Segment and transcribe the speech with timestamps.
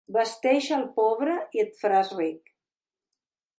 [0.13, 2.53] Vesteix al pobre i et faràs ric.